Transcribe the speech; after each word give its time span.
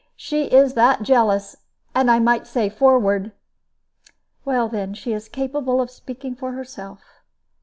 She 0.15 0.45
is 0.45 0.73
that 0.73 1.03
jealous, 1.03 1.57
and 1.93 2.09
I 2.09 2.17
might 2.17 2.47
say 2.47 2.69
forward" 2.69 3.33
"Then 4.47 4.95
she 4.95 5.13
is 5.13 5.29
capable 5.29 5.79
of 5.79 5.91
speaking 5.91 6.33
for 6.33 6.53
herself." 6.53 7.03